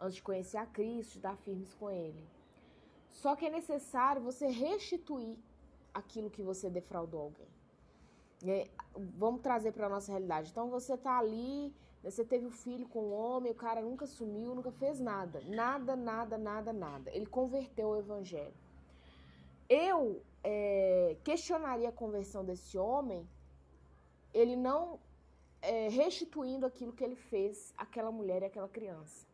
antes 0.00 0.14
de 0.14 0.22
conhecer 0.22 0.56
a 0.56 0.66
Cristo, 0.66 1.12
de 1.12 1.18
estar 1.18 1.36
firmes 1.38 1.74
com 1.74 1.90
Ele. 1.90 2.24
Só 3.10 3.34
que 3.34 3.44
é 3.44 3.50
necessário 3.50 4.22
você 4.22 4.46
restituir 4.46 5.36
aquilo 5.92 6.30
que 6.30 6.42
você 6.42 6.70
defraudou 6.70 7.20
alguém. 7.20 7.48
É, 8.46 8.70
vamos 8.96 9.42
trazer 9.42 9.72
para 9.72 9.88
nossa 9.88 10.10
realidade. 10.12 10.50
Então 10.50 10.70
você 10.70 10.96
tá 10.96 11.18
ali, 11.18 11.74
você 12.02 12.24
teve 12.24 12.46
um 12.46 12.50
filho 12.50 12.88
com 12.88 13.00
um 13.08 13.12
homem, 13.12 13.52
o 13.52 13.54
cara 13.54 13.82
nunca 13.82 14.06
sumiu, 14.06 14.54
nunca 14.54 14.72
fez 14.72 14.98
nada, 14.98 15.40
nada, 15.46 15.94
nada, 15.94 16.38
nada, 16.38 16.72
nada. 16.72 17.10
Ele 17.14 17.26
converteu 17.26 17.88
o 17.90 17.96
evangelho. 17.96 18.54
Eu 19.68 20.22
é, 20.42 21.16
questionaria 21.22 21.90
a 21.90 21.92
conversão 21.92 22.44
desse 22.44 22.78
homem, 22.78 23.28
ele 24.32 24.56
não 24.56 24.98
é, 25.60 25.88
restituindo 25.88 26.64
aquilo 26.64 26.92
que 26.92 27.04
ele 27.04 27.16
fez 27.16 27.74
àquela 27.76 28.10
mulher 28.10 28.42
e 28.42 28.46
àquela 28.46 28.68
criança. 28.68 29.26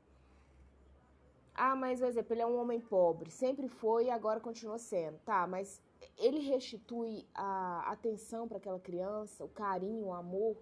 Ah, 1.55 1.75
mas, 1.75 2.01
por 2.01 2.09
exemplo, 2.09 2.35
ele 2.35 2.43
é 2.43 2.47
um 2.47 2.61
homem 2.61 2.79
pobre, 2.79 3.31
sempre 3.31 3.67
foi 3.69 4.07
e 4.07 4.11
agora 4.11 4.41
continua 4.41 4.79
sendo. 4.79 5.19
Tá, 5.21 5.47
mas 5.47 5.81
ele 6.19 6.41
restitui 6.41 7.27
a 7.35 7.91
atenção 7.91 8.47
para 8.47 8.59
aquela 8.59 8.79
criança, 8.79 9.45
o 9.45 9.49
carinho, 9.49 10.07
o 10.07 10.13
amor. 10.13 10.57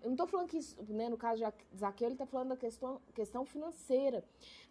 Eu 0.00 0.06
não 0.06 0.14
estou 0.14 0.26
falando 0.26 0.48
que 0.48 0.58
isso, 0.58 0.76
né, 0.88 1.08
no 1.08 1.16
caso 1.16 1.42
de 1.42 1.76
Zaqueu, 1.76 2.06
ele 2.06 2.14
está 2.14 2.26
falando 2.26 2.48
da 2.48 2.56
questão, 2.56 3.00
questão 3.14 3.44
financeira. 3.44 4.24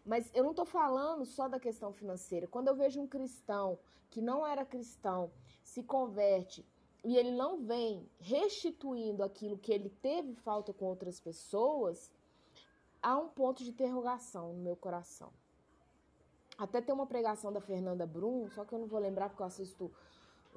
Mas 0.06 0.30
eu 0.34 0.44
não 0.44 0.52
estou 0.52 0.66
falando 0.66 1.26
só 1.26 1.48
da 1.48 1.60
questão 1.60 1.94
financeira. 1.94 2.48
Quando 2.48 2.68
eu 2.68 2.76
vejo 2.76 3.00
um 3.02 3.08
cristão 3.08 3.78
que 4.10 4.22
não 4.22 4.46
era 4.46 4.66
cristão 4.66 5.32
se 5.64 5.84
converte 5.84 6.66
e 7.04 7.16
ele 7.16 7.32
não 7.32 7.58
vem 7.58 8.10
restituindo 8.20 9.24
aquilo 9.24 9.58
que 9.58 9.72
ele 9.72 9.90
teve 10.02 10.34
falta 10.36 10.74
com 10.74 10.86
outras 10.86 11.20
pessoas, 11.20 12.12
há 13.02 13.18
um 13.18 13.30
ponto 13.30 13.64
de 13.64 13.70
interrogação 13.70 14.54
no 14.54 14.64
meu 14.64 14.76
coração. 14.76 15.32
Até 16.58 16.82
tem 16.82 16.94
uma 16.94 17.08
pregação 17.08 17.54
da 17.54 17.62
Fernanda 17.62 18.06
Brum, 18.06 18.50
só 18.50 18.66
que 18.66 18.74
eu 18.74 18.80
não 18.80 18.88
vou 18.88 19.00
lembrar 19.00 19.30
porque 19.30 19.42
eu 19.42 19.48
assisto 19.48 19.92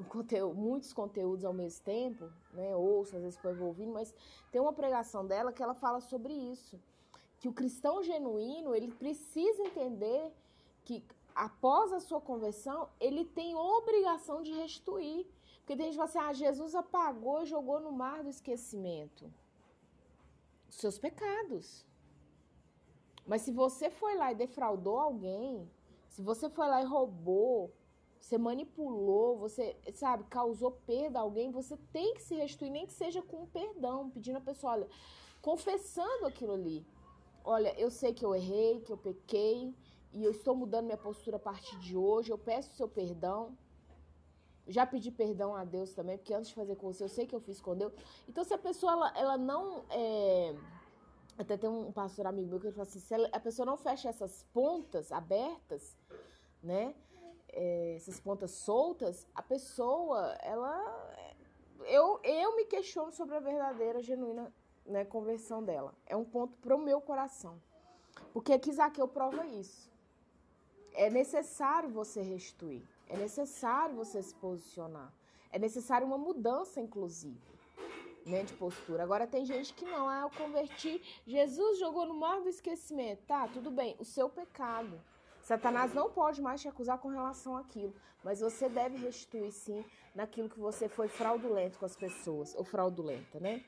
conteúdo, 0.08 0.54
muitos 0.54 0.92
conteúdos 0.92 1.44
ao 1.44 1.52
mesmo 1.52 1.84
tempo, 1.84 2.30
né? 2.52 2.74
Ouço, 2.74 3.16
às 3.16 3.22
vezes 3.22 3.38
vou 3.42 3.68
ouvindo, 3.68 3.92
mas 3.92 4.14
tem 4.50 4.60
uma 4.60 4.72
pregação 4.72 5.26
dela 5.26 5.52
que 5.52 5.62
ela 5.62 5.74
fala 5.74 6.00
sobre 6.00 6.32
isso. 6.32 6.80
Que 7.38 7.48
o 7.48 7.52
cristão 7.52 8.02
genuíno, 8.02 8.74
ele 8.74 8.88
precisa 8.88 9.62
entender 9.62 10.32
que 10.84 11.04
após 11.34 11.92
a 11.92 12.00
sua 12.00 12.20
conversão, 12.20 12.88
ele 13.00 13.24
tem 13.24 13.54
obrigação 13.54 14.42
de 14.42 14.52
restituir. 14.52 15.26
Porque 15.58 15.76
tem 15.76 15.86
gente 15.86 15.92
que 15.92 16.08
fala 16.08 16.08
assim, 16.08 16.18
ah, 16.18 16.32
Jesus 16.32 16.74
apagou 16.74 17.42
e 17.42 17.46
jogou 17.46 17.80
no 17.80 17.92
mar 17.92 18.22
do 18.22 18.28
esquecimento. 18.28 19.32
Os 20.68 20.76
seus 20.76 20.98
pecados. 20.98 21.86
Mas 23.26 23.42
se 23.42 23.52
você 23.52 23.90
foi 23.90 24.16
lá 24.16 24.32
e 24.32 24.34
defraudou 24.34 24.98
alguém, 24.98 25.70
se 26.08 26.20
você 26.20 26.48
foi 26.50 26.66
lá 26.66 26.82
e 26.82 26.84
roubou, 26.84 27.72
você 28.22 28.38
manipulou, 28.38 29.36
você, 29.36 29.76
sabe, 29.94 30.22
causou 30.30 30.70
perda 30.70 31.18
a 31.18 31.22
alguém, 31.22 31.50
você 31.50 31.76
tem 31.92 32.14
que 32.14 32.22
se 32.22 32.36
restituir, 32.36 32.70
nem 32.70 32.86
que 32.86 32.92
seja 32.92 33.20
com 33.20 33.46
perdão, 33.46 34.10
pedindo 34.10 34.38
a 34.38 34.40
pessoa, 34.40 34.74
olha, 34.74 34.88
confessando 35.40 36.24
aquilo 36.24 36.52
ali. 36.52 36.86
Olha, 37.44 37.74
eu 37.78 37.90
sei 37.90 38.14
que 38.14 38.24
eu 38.24 38.32
errei, 38.32 38.80
que 38.80 38.92
eu 38.92 38.96
pequei, 38.96 39.74
e 40.12 40.22
eu 40.22 40.30
estou 40.30 40.54
mudando 40.54 40.84
minha 40.84 40.96
postura 40.96 41.36
a 41.36 41.40
partir 41.40 41.76
de 41.80 41.96
hoje, 41.96 42.30
eu 42.30 42.38
peço 42.38 42.76
seu 42.76 42.88
perdão. 42.88 43.58
Já 44.68 44.86
pedi 44.86 45.10
perdão 45.10 45.56
a 45.56 45.64
Deus 45.64 45.92
também, 45.92 46.16
porque 46.16 46.32
antes 46.32 46.50
de 46.50 46.54
fazer 46.54 46.76
com 46.76 46.92
você, 46.92 47.02
eu 47.02 47.08
sei 47.08 47.26
que 47.26 47.34
eu 47.34 47.40
fiz 47.40 47.60
com 47.60 47.76
Deus. 47.76 47.92
Então, 48.28 48.44
se 48.44 48.54
a 48.54 48.58
pessoa, 48.58 48.92
ela, 48.92 49.12
ela 49.16 49.36
não. 49.36 49.84
É... 49.90 50.54
Até 51.36 51.56
tem 51.56 51.68
um 51.68 51.90
pastor 51.90 52.26
amigo 52.28 52.50
meu 52.50 52.60
que 52.60 52.66
ele 52.66 52.74
fala 52.74 52.86
assim: 52.86 53.00
se 53.00 53.12
a 53.12 53.40
pessoa 53.40 53.66
não 53.66 53.76
fecha 53.76 54.08
essas 54.08 54.44
pontas 54.52 55.10
abertas, 55.10 55.96
né? 56.62 56.94
É, 57.52 57.94
essas 57.96 58.18
pontas 58.18 58.50
soltas, 58.50 59.26
a 59.34 59.42
pessoa, 59.42 60.36
ela. 60.40 60.74
Eu, 61.84 62.20
eu 62.22 62.56
me 62.56 62.64
questiono 62.64 63.12
sobre 63.12 63.36
a 63.36 63.40
verdadeira, 63.40 64.00
genuína 64.00 64.52
né, 64.86 65.04
conversão 65.04 65.62
dela. 65.62 65.94
É 66.06 66.16
um 66.16 66.24
ponto 66.24 66.56
pro 66.58 66.78
meu 66.78 67.00
coração. 67.00 67.60
Porque 68.32 68.52
aqui 68.52 68.72
Zaqueu 68.72 69.06
prova 69.08 69.44
isso. 69.46 69.90
É 70.94 71.10
necessário 71.10 71.90
você 71.90 72.22
restituir. 72.22 72.82
É 73.08 73.16
necessário 73.16 73.94
você 73.96 74.22
se 74.22 74.34
posicionar. 74.34 75.12
É 75.50 75.58
necessário 75.58 76.06
uma 76.06 76.18
mudança, 76.18 76.80
inclusive 76.80 77.52
né, 78.24 78.42
de 78.42 78.52
postura. 78.54 79.02
Agora 79.02 79.26
tem 79.26 79.44
gente 79.44 79.74
que 79.74 79.84
não, 79.84 80.08
ah, 80.08 80.22
eu 80.22 80.30
converti, 80.30 81.02
Jesus 81.26 81.78
jogou 81.78 82.06
no 82.06 82.14
mar 82.14 82.40
do 82.40 82.48
esquecimento. 82.48 83.22
Tá, 83.26 83.48
tudo 83.48 83.70
bem, 83.70 83.96
o 83.98 84.04
seu 84.04 84.28
pecado. 84.28 85.00
Satanás 85.42 85.92
não 85.92 86.08
pode 86.10 86.40
mais 86.40 86.60
te 86.60 86.68
acusar 86.68 86.98
com 86.98 87.08
relação 87.08 87.56
àquilo, 87.56 87.94
mas 88.22 88.40
você 88.40 88.68
deve 88.68 88.96
restituir 88.96 89.52
sim 89.52 89.84
naquilo 90.14 90.48
que 90.48 90.60
você 90.60 90.88
foi 90.88 91.08
fraudulento 91.08 91.78
com 91.78 91.84
as 91.84 91.96
pessoas, 91.96 92.54
ou 92.54 92.64
fraudulenta, 92.64 93.40
né? 93.40 93.64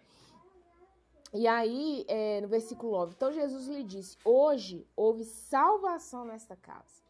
E 1.32 1.48
aí, 1.48 2.04
é, 2.06 2.40
no 2.40 2.46
versículo 2.46 2.92
9, 2.92 3.14
então 3.16 3.32
Jesus 3.32 3.66
lhe 3.66 3.82
disse: 3.82 4.16
Hoje 4.24 4.86
houve 4.94 5.24
salvação 5.24 6.24
nesta 6.24 6.54
casa. 6.54 7.02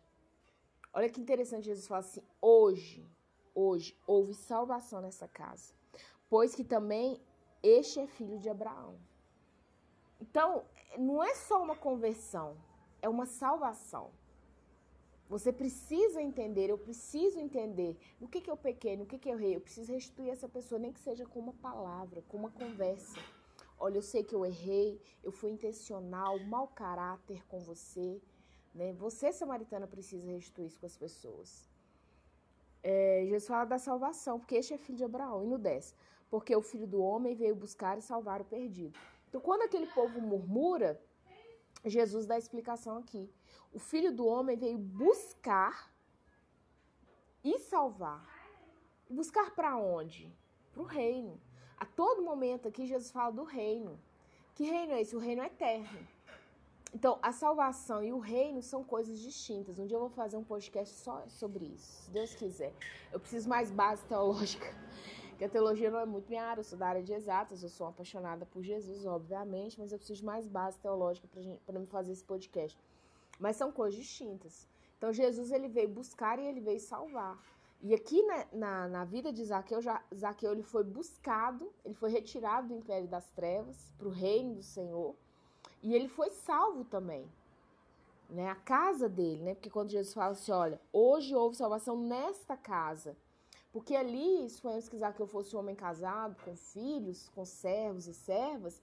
Olha 0.94 1.10
que 1.10 1.20
interessante, 1.20 1.66
Jesus 1.66 1.86
fala 1.86 2.00
assim: 2.00 2.22
Hoje, 2.40 3.06
hoje 3.54 3.94
houve 4.06 4.32
salvação 4.32 5.02
nessa 5.02 5.28
casa, 5.28 5.74
pois 6.30 6.54
que 6.54 6.64
também 6.64 7.20
este 7.62 8.00
é 8.00 8.06
filho 8.06 8.38
de 8.38 8.48
Abraão. 8.48 8.98
Então, 10.18 10.64
não 10.96 11.22
é 11.22 11.34
só 11.34 11.62
uma 11.62 11.76
conversão, 11.76 12.56
é 13.02 13.08
uma 13.10 13.26
salvação. 13.26 14.10
Você 15.34 15.52
precisa 15.52 16.22
entender, 16.22 16.70
eu 16.70 16.78
preciso 16.78 17.40
entender 17.40 17.98
no 18.20 18.28
que, 18.28 18.40
que 18.40 18.48
eu 18.48 18.56
pequei, 18.56 18.96
no 18.96 19.04
que, 19.04 19.18
que 19.18 19.28
eu 19.28 19.36
errei. 19.36 19.56
Eu 19.56 19.60
preciso 19.60 19.92
restituir 19.92 20.30
essa 20.30 20.48
pessoa, 20.48 20.78
nem 20.78 20.92
que 20.92 21.00
seja 21.00 21.26
com 21.26 21.40
uma 21.40 21.54
palavra, 21.54 22.22
com 22.28 22.36
uma 22.36 22.52
conversa. 22.52 23.18
Olha, 23.76 23.98
eu 23.98 24.02
sei 24.02 24.22
que 24.22 24.32
eu 24.32 24.46
errei, 24.46 25.02
eu 25.24 25.32
fui 25.32 25.50
intencional, 25.50 26.38
mau 26.44 26.68
caráter 26.68 27.44
com 27.48 27.58
você. 27.58 28.22
Né? 28.72 28.92
Você, 28.92 29.32
samaritana, 29.32 29.88
precisa 29.88 30.30
restituir 30.30 30.68
isso 30.68 30.78
com 30.78 30.86
as 30.86 30.96
pessoas. 30.96 31.68
É, 32.80 33.22
Jesus 33.24 33.48
fala 33.48 33.64
da 33.64 33.78
salvação, 33.78 34.38
porque 34.38 34.54
este 34.54 34.72
é 34.74 34.78
filho 34.78 34.98
de 34.98 35.04
Abraão. 35.04 35.42
E 35.42 35.48
no 35.48 35.58
10, 35.58 35.96
porque 36.30 36.54
o 36.54 36.62
filho 36.62 36.86
do 36.86 37.02
homem 37.02 37.34
veio 37.34 37.56
buscar 37.56 37.98
e 37.98 38.02
salvar 38.02 38.40
o 38.40 38.44
perdido. 38.44 38.96
Então, 39.28 39.40
quando 39.40 39.62
aquele 39.62 39.88
povo 39.88 40.20
murmura, 40.20 41.02
Jesus 41.84 42.26
dá 42.26 42.34
a 42.34 42.38
explicação 42.38 42.98
aqui. 42.98 43.30
O 43.72 43.78
filho 43.78 44.12
do 44.12 44.26
homem 44.26 44.56
veio 44.56 44.78
buscar 44.78 45.92
e 47.42 47.58
salvar. 47.58 48.26
Buscar 49.08 49.50
para 49.50 49.76
onde? 49.76 50.32
Para 50.72 50.82
o 50.82 50.86
reino. 50.86 51.40
A 51.76 51.84
todo 51.84 52.22
momento 52.22 52.68
aqui, 52.68 52.86
Jesus 52.86 53.10
fala 53.10 53.32
do 53.32 53.44
reino. 53.44 54.00
Que 54.54 54.64
reino 54.64 54.92
é 54.92 55.02
esse? 55.02 55.14
O 55.14 55.18
reino 55.18 55.42
eterno. 55.42 56.14
Então, 56.94 57.18
a 57.20 57.32
salvação 57.32 58.04
e 58.04 58.12
o 58.12 58.20
reino 58.20 58.62
são 58.62 58.84
coisas 58.84 59.18
distintas. 59.18 59.80
Um 59.80 59.86
dia 59.86 59.96
eu 59.96 60.00
vou 60.00 60.08
fazer 60.08 60.36
um 60.36 60.44
podcast 60.44 60.94
só 60.94 61.24
sobre 61.28 61.64
isso, 61.64 62.04
se 62.04 62.10
Deus 62.10 62.34
quiser. 62.36 62.72
Eu 63.12 63.18
preciso 63.18 63.48
mais 63.48 63.68
base 63.68 64.04
teológica, 64.04 64.72
que 65.34 65.44
a 65.44 65.48
teologia 65.48 65.90
não 65.90 65.98
é 65.98 66.06
muito 66.06 66.28
minha 66.28 66.44
área, 66.44 66.60
eu 66.60 66.64
sou 66.64 66.78
da 66.78 66.86
área 66.86 67.02
de 67.02 67.12
exatas, 67.12 67.62
eu 67.62 67.68
sou 67.68 67.86
apaixonada 67.86 68.46
por 68.46 68.62
Jesus, 68.62 69.04
obviamente, 69.06 69.78
mas 69.78 69.92
eu 69.92 69.98
preciso 69.98 70.20
de 70.20 70.26
mais 70.26 70.46
base 70.46 70.78
teológica 70.78 71.28
para 71.66 71.78
me 71.78 71.86
fazer 71.86 72.12
esse 72.12 72.24
podcast. 72.24 72.78
Mas 73.38 73.56
são 73.56 73.72
coisas 73.72 73.98
distintas. 73.98 74.68
Então, 74.96 75.12
Jesus 75.12 75.50
ele 75.50 75.68
veio 75.68 75.88
buscar 75.88 76.38
e 76.38 76.46
ele 76.46 76.60
veio 76.60 76.80
salvar. 76.80 77.38
E 77.82 77.92
aqui 77.92 78.22
na, 78.22 78.46
na, 78.52 78.88
na, 78.88 79.04
vida 79.04 79.30
de 79.30 79.44
Zaqueu, 79.44 79.82
já, 79.82 80.02
Zaqueu 80.14 80.52
ele 80.52 80.62
foi 80.62 80.82
buscado, 80.82 81.70
ele 81.84 81.94
foi 81.94 82.10
retirado 82.10 82.68
do 82.68 82.74
império 82.74 83.06
das 83.06 83.30
trevas 83.32 83.92
para 83.98 84.08
o 84.08 84.10
reino 84.10 84.54
do 84.54 84.62
Senhor. 84.62 85.14
E 85.82 85.94
ele 85.94 86.08
foi 86.08 86.30
salvo 86.30 86.84
também. 86.84 87.30
Né? 88.30 88.48
A 88.48 88.54
casa 88.54 89.06
dele, 89.06 89.42
né? 89.42 89.54
Porque 89.54 89.68
quando 89.68 89.90
Jesus 89.90 90.14
fala 90.14 90.32
assim, 90.32 90.50
olha, 90.50 90.80
hoje 90.90 91.34
houve 91.34 91.56
salvação 91.56 91.94
nesta 91.94 92.56
casa. 92.56 93.14
Porque 93.74 93.96
ali, 93.96 94.48
suponhamos 94.48 94.88
que 94.88 95.20
eu 95.20 95.26
fosse 95.26 95.56
um 95.56 95.58
homem 95.58 95.74
casado, 95.74 96.40
com 96.44 96.54
filhos, 96.54 97.28
com 97.34 97.44
servos 97.44 98.06
e 98.06 98.14
servas, 98.14 98.80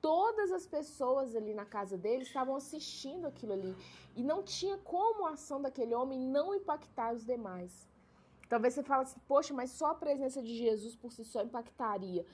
todas 0.00 0.52
as 0.52 0.64
pessoas 0.64 1.34
ali 1.34 1.52
na 1.52 1.64
casa 1.64 1.98
dele 1.98 2.22
estavam 2.22 2.54
assistindo 2.54 3.26
aquilo 3.26 3.52
ali. 3.52 3.74
E 4.14 4.22
não 4.22 4.40
tinha 4.44 4.78
como 4.78 5.26
a 5.26 5.32
ação 5.32 5.60
daquele 5.60 5.92
homem 5.92 6.20
não 6.20 6.54
impactar 6.54 7.12
os 7.12 7.24
demais. 7.26 7.88
Talvez 8.48 8.74
você 8.74 8.84
fale 8.84 9.02
assim, 9.02 9.18
poxa, 9.26 9.52
mas 9.52 9.72
só 9.72 9.86
a 9.86 9.94
presença 9.96 10.40
de 10.40 10.56
Jesus 10.56 10.94
por 10.94 11.10
si 11.10 11.24
só 11.24 11.42
impactaria. 11.42 12.24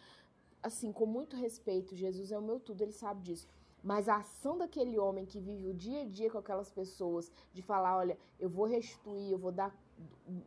Assim, 0.62 0.92
com 0.92 1.06
muito 1.06 1.36
respeito, 1.36 1.96
Jesus 1.96 2.30
é 2.30 2.38
o 2.38 2.42
meu 2.42 2.60
tudo, 2.60 2.82
ele 2.82 2.92
sabe 2.92 3.22
disso. 3.22 3.48
Mas 3.82 4.10
a 4.10 4.16
ação 4.16 4.58
daquele 4.58 4.98
homem 4.98 5.24
que 5.24 5.40
vive 5.40 5.66
o 5.66 5.72
dia 5.72 6.02
a 6.02 6.04
dia 6.04 6.30
com 6.30 6.36
aquelas 6.36 6.70
pessoas, 6.70 7.32
de 7.54 7.62
falar, 7.62 7.96
olha, 7.96 8.18
eu 8.38 8.50
vou 8.50 8.66
restituir, 8.66 9.32
eu 9.32 9.38
vou 9.38 9.52
dar 9.52 9.74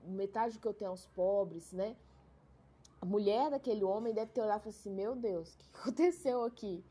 metade 0.05 0.55
do 0.55 0.60
que 0.60 0.67
eu 0.67 0.74
tenho 0.74 0.91
aos 0.91 1.05
pobres, 1.08 1.72
né? 1.72 1.96
A 3.01 3.05
mulher 3.05 3.50
daquele 3.50 3.84
homem 3.84 4.13
deve 4.13 4.31
ter 4.31 4.41
olhado 4.41 4.60
e 4.60 4.63
falado 4.63 4.77
assim, 4.77 4.91
meu 4.91 5.15
Deus, 5.15 5.53
o 5.53 5.58
que 5.58 5.65
aconteceu 5.74 6.43
aqui? 6.43 6.84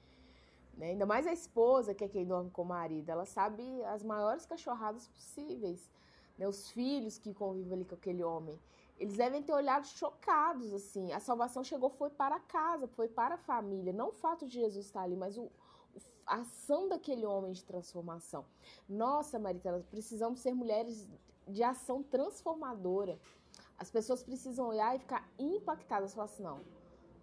Né? 0.77 0.91
Ainda 0.91 1.07
mais 1.07 1.27
a 1.27 1.33
esposa, 1.33 1.95
que 1.95 2.05
é 2.05 2.09
quem 2.09 2.27
dorme 2.27 2.51
com 2.51 2.63
o 2.63 2.65
marido, 2.65 3.09
ela 3.11 3.25
sabe 3.25 3.63
as 3.85 4.03
maiores 4.03 4.45
cachorradas 4.47 5.07
possíveis. 5.09 5.91
né, 6.37 6.49
os 6.49 6.71
filhos 6.71 7.19
que 7.19 7.35
convivem 7.35 7.75
ali 7.75 7.85
com 7.85 7.95
aquele 7.95 8.25
homem, 8.25 8.59
eles 8.99 9.17
devem 9.17 9.43
ter 9.43 9.53
olhado 9.53 9.87
chocados, 9.87 10.73
assim. 10.75 11.13
A 11.13 11.21
salvação 11.21 11.63
chegou, 11.65 11.91
foi 11.91 12.11
para 12.11 12.39
casa, 12.41 12.87
foi 12.89 13.09
para 13.09 13.37
a 13.37 13.39
família. 13.39 13.93
Não 13.93 14.09
o 14.09 14.13
fato 14.13 14.47
de 14.47 14.55
Jesus 14.55 14.87
estar 14.87 15.03
ali, 15.03 15.17
mas 15.17 15.39
o, 15.39 15.51
a 16.27 16.37
ação 16.37 16.89
daquele 16.89 17.25
homem 17.25 17.53
de 17.53 17.65
transformação. 17.65 18.45
Nossa, 18.89 19.39
Maritana, 19.39 19.85
precisamos 19.91 20.41
ser 20.41 20.55
mulheres 20.55 21.09
de 21.47 21.63
ação 21.63 22.03
transformadora. 22.03 23.19
As 23.79 23.91
pessoas 23.91 24.23
precisam 24.23 24.69
olhar 24.69 24.95
e 24.95 24.99
ficar 24.99 25.29
impactadas. 25.39 26.15
Falar 26.15 26.27
assim, 26.27 26.43
não, 26.43 26.61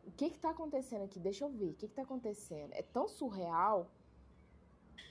o 0.06 0.12
que 0.12 0.26
está 0.26 0.50
acontecendo 0.50 1.04
aqui? 1.04 1.20
Deixa 1.20 1.46
eu 1.46 1.50
ver, 1.50 1.70
o 1.70 1.74
que 1.74 1.86
está 1.86 2.02
acontecendo? 2.02 2.74
É 2.74 2.82
tão 2.82 3.08
surreal 3.08 3.90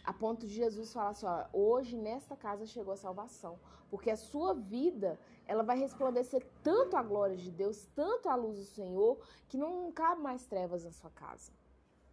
a 0.07 0.13
ponto 0.13 0.47
de 0.47 0.55
Jesus 0.55 0.93
falar 0.93 1.11
assim, 1.11 1.27
ó, 1.27 1.47
hoje 1.53 1.97
nesta 1.97 2.37
casa 2.37 2.65
chegou 2.65 2.93
a 2.93 2.97
salvação, 2.97 3.59
porque 3.91 4.09
a 4.09 4.17
sua 4.17 4.55
vida, 4.55 5.19
ela 5.47 5.65
vai 5.65 5.77
resplandecer 5.77 6.47
tanto 6.63 6.97
a 6.97 7.03
glória 7.03 7.37
de 7.37 7.51
Deus, 7.51 7.87
tanto 7.95 8.29
a 8.29 8.37
luz 8.37 8.57
do 8.57 8.65
Senhor, 8.65 9.19
que 9.49 9.59
não 9.59 9.91
cabe 9.91 10.23
mais 10.23 10.47
trevas 10.47 10.85
na 10.85 10.93
sua 10.93 11.11
casa. 11.11 11.53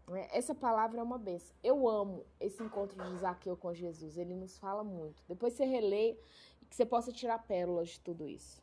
Né? 0.07 0.27
Essa 0.31 0.53
palavra 0.53 1.00
é 1.00 1.03
uma 1.03 1.17
benção. 1.17 1.55
Eu 1.63 1.88
amo 1.88 2.25
esse 2.39 2.62
encontro 2.62 3.01
de 3.03 3.17
Zaqueu 3.17 3.55
com 3.55 3.73
Jesus, 3.73 4.17
ele 4.17 4.35
nos 4.35 4.57
fala 4.57 4.83
muito. 4.83 5.23
Depois 5.27 5.53
você 5.53 5.63
relê 5.63 6.12
e 6.12 6.52
que 6.74 6.77
você 6.77 6.86
possa 6.88 7.12
tirar 7.12 7.38
pérolas 7.38 7.89
de 7.89 8.00
tudo 8.00 8.27
isso. 8.27 8.60